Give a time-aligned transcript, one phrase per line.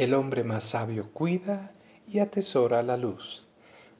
[0.00, 1.72] El hombre más sabio cuida
[2.10, 3.46] y atesora la luz.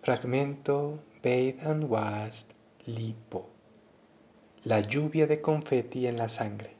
[0.00, 2.44] Fragmento Bathe and Wash
[2.86, 3.50] Lipo.
[4.64, 6.70] La lluvia de confeti en la sangre.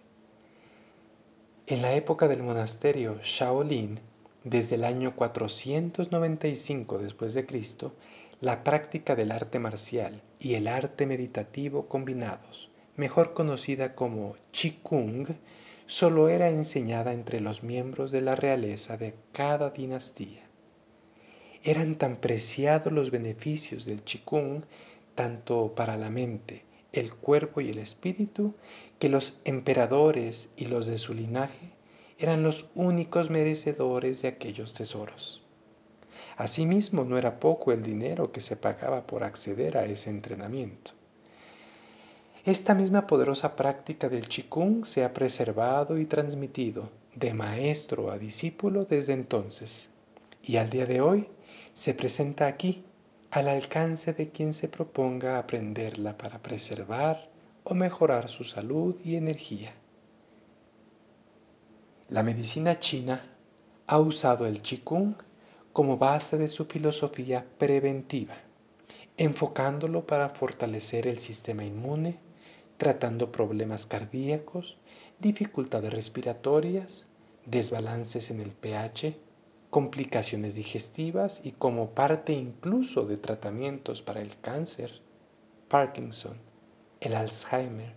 [1.67, 4.01] En la época del monasterio Shaolin,
[4.45, 7.93] desde el año 495 después de Cristo,
[8.41, 15.37] la práctica del arte marcial y el arte meditativo combinados, mejor conocida como Qigong,
[15.91, 20.49] solo era enseñada entre los miembros de la realeza de cada dinastía.
[21.65, 24.63] Eran tan preciados los beneficios del Qigong,
[25.17, 28.55] tanto para la mente, el cuerpo y el espíritu,
[29.01, 31.73] que los emperadores y los de su linaje
[32.21, 35.43] eran los únicos merecedores de aquellos tesoros.
[36.37, 41.00] Asimismo, no era poco el dinero que se pagaba por acceder a ese entrenamiento.
[42.51, 48.87] Esta misma poderosa práctica del Qigong se ha preservado y transmitido de maestro a discípulo
[48.87, 49.89] desde entonces
[50.43, 51.29] y al día de hoy
[51.75, 52.83] se presenta aquí
[53.31, 57.31] al alcance de quien se proponga aprenderla para preservar
[57.63, 59.73] o mejorar su salud y energía.
[62.09, 63.31] La medicina china
[63.87, 65.15] ha usado el Qigong
[65.73, 68.35] como base de su filosofía preventiva,
[69.17, 72.29] enfocándolo para fortalecer el sistema inmune,
[72.81, 74.79] tratando problemas cardíacos,
[75.19, 77.05] dificultades respiratorias,
[77.45, 79.19] desbalances en el pH,
[79.69, 85.03] complicaciones digestivas y como parte incluso de tratamientos para el cáncer,
[85.69, 86.39] Parkinson,
[87.01, 87.93] el Alzheimer,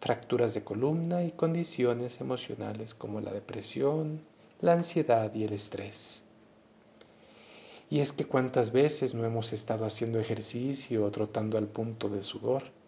[0.00, 4.20] fracturas de columna y condiciones emocionales como la depresión,
[4.60, 6.22] la ansiedad y el estrés.
[7.90, 12.22] Y es que cuántas veces no hemos estado haciendo ejercicio o trotando al punto de
[12.22, 12.78] sudor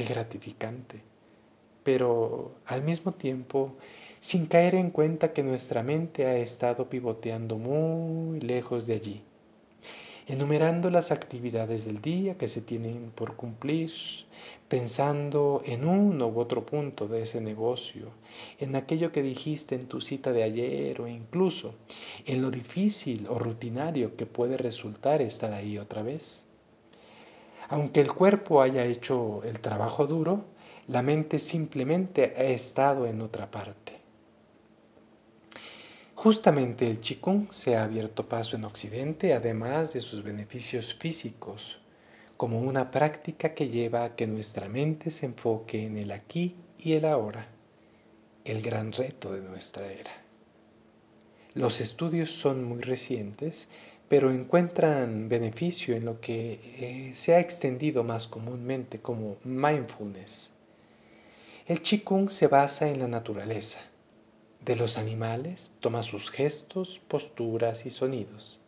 [0.00, 1.02] Qué gratificante.
[1.82, 3.74] Pero al mismo tiempo,
[4.18, 9.22] sin caer en cuenta que nuestra mente ha estado pivoteando muy lejos de allí,
[10.26, 13.92] enumerando las actividades del día que se tienen por cumplir,
[14.68, 18.06] pensando en uno u otro punto de ese negocio,
[18.58, 21.74] en aquello que dijiste en tu cita de ayer o incluso
[22.24, 26.44] en lo difícil o rutinario que puede resultar estar ahí otra vez.
[27.70, 30.44] Aunque el cuerpo haya hecho el trabajo duro,
[30.88, 34.00] la mente simplemente ha estado en otra parte.
[36.16, 41.78] Justamente el Qigong se ha abierto paso en Occidente, además de sus beneficios físicos,
[42.36, 46.94] como una práctica que lleva a que nuestra mente se enfoque en el aquí y
[46.94, 47.46] el ahora,
[48.44, 50.10] el gran reto de nuestra era.
[51.54, 53.68] Los estudios son muy recientes,
[54.10, 60.50] pero encuentran beneficio en lo que eh, se ha extendido más comúnmente como mindfulness.
[61.64, 63.78] El Qigong se basa en la naturaleza.
[64.64, 68.58] De los animales toma sus gestos, posturas y sonidos.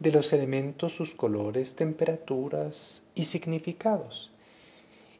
[0.00, 4.32] De los elementos sus colores, temperaturas y significados.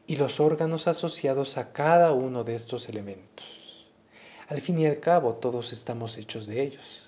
[0.05, 3.87] Y los órganos asociados a cada uno de estos elementos.
[4.47, 7.04] Al fin y al cabo todos estamos hechos de ellos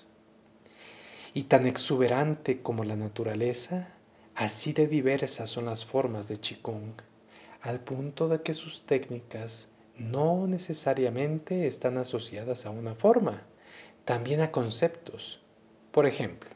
[1.34, 3.88] y tan exuberante como la naturaleza,
[4.34, 6.94] así de diversas son las formas de Qigong,
[7.60, 13.42] al punto de que sus técnicas no necesariamente están asociadas a una forma,
[14.04, 15.40] también a conceptos.
[15.90, 16.50] Por ejemplo,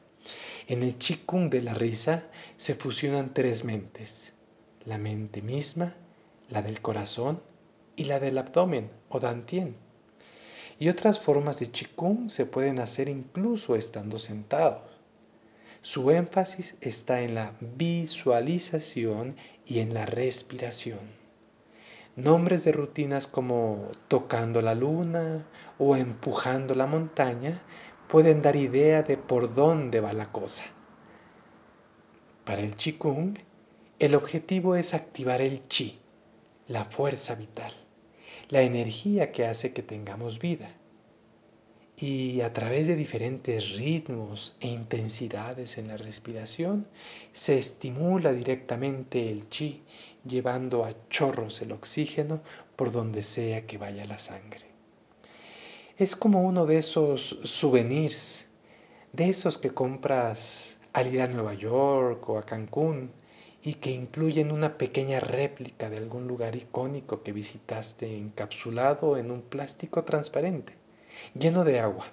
[0.68, 2.24] en el Qigong de la risa
[2.56, 4.32] se fusionan tres mentes,
[4.84, 5.94] la mente misma,
[6.48, 7.42] la del corazón
[7.96, 9.76] y la del abdomen o dantien.
[10.82, 14.82] Y otras formas de Qigong se pueden hacer incluso estando sentados.
[15.80, 20.98] Su énfasis está en la visualización y en la respiración.
[22.16, 25.46] Nombres de rutinas como tocando la luna
[25.78, 27.62] o empujando la montaña
[28.08, 30.64] pueden dar idea de por dónde va la cosa.
[32.44, 33.38] Para el Qigong,
[34.00, 36.00] el objetivo es activar el chi,
[36.66, 37.72] la fuerza vital
[38.52, 40.74] la energía que hace que tengamos vida.
[41.96, 46.86] Y a través de diferentes ritmos e intensidades en la respiración,
[47.32, 49.84] se estimula directamente el chi,
[50.26, 52.42] llevando a chorros el oxígeno
[52.76, 54.66] por donde sea que vaya la sangre.
[55.96, 58.48] Es como uno de esos souvenirs,
[59.14, 63.12] de esos que compras al ir a Nueva York o a Cancún,
[63.62, 69.42] y que incluyen una pequeña réplica de algún lugar icónico que visitaste encapsulado en un
[69.42, 70.74] plástico transparente,
[71.38, 72.06] lleno de agua.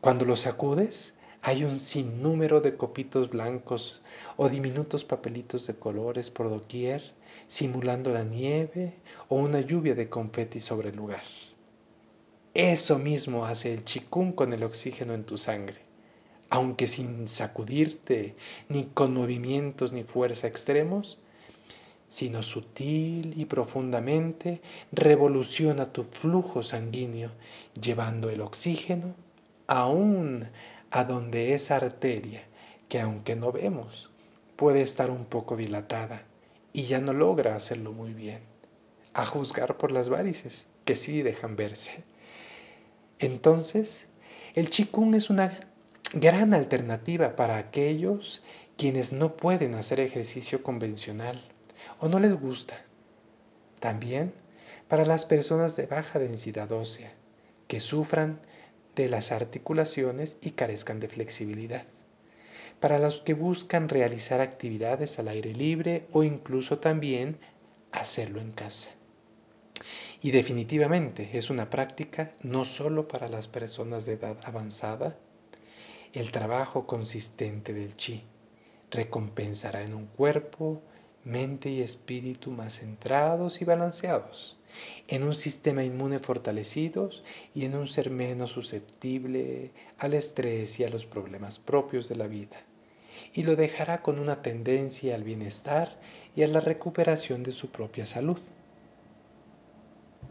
[0.00, 4.02] Cuando lo sacudes, hay un sinnúmero de copitos blancos
[4.36, 7.12] o diminutos papelitos de colores por doquier,
[7.46, 8.94] simulando la nieve
[9.28, 11.22] o una lluvia de confeti sobre el lugar.
[12.54, 15.93] Eso mismo hace el chikung con el oxígeno en tu sangre.
[16.50, 18.36] Aunque sin sacudirte,
[18.68, 21.18] ni con movimientos ni fuerza extremos,
[22.08, 24.60] sino sutil y profundamente
[24.92, 27.30] revoluciona tu flujo sanguíneo,
[27.80, 29.14] llevando el oxígeno
[29.66, 30.48] aún
[30.90, 32.44] a donde esa arteria,
[32.88, 34.10] que aunque no vemos,
[34.56, 36.22] puede estar un poco dilatada
[36.72, 38.40] y ya no logra hacerlo muy bien,
[39.12, 42.04] a juzgar por las varices, que sí dejan verse.
[43.18, 44.06] Entonces,
[44.54, 45.58] el chikung es una
[46.12, 48.42] gran alternativa para aquellos
[48.76, 51.40] quienes no pueden hacer ejercicio convencional
[52.00, 52.84] o no les gusta.
[53.80, 54.32] También
[54.88, 57.12] para las personas de baja densidad ósea
[57.68, 58.40] que sufran
[58.94, 61.84] de las articulaciones y carezcan de flexibilidad.
[62.80, 67.38] Para los que buscan realizar actividades al aire libre o incluso también
[67.92, 68.90] hacerlo en casa.
[70.20, 75.16] Y definitivamente es una práctica no solo para las personas de edad avanzada.
[76.14, 78.22] El trabajo consistente del chi
[78.92, 80.80] recompensará en un cuerpo,
[81.24, 84.56] mente y espíritu más centrados y balanceados,
[85.08, 90.88] en un sistema inmune fortalecidos y en un ser menos susceptible al estrés y a
[90.88, 92.58] los problemas propios de la vida.
[93.32, 95.98] Y lo dejará con una tendencia al bienestar
[96.36, 98.38] y a la recuperación de su propia salud.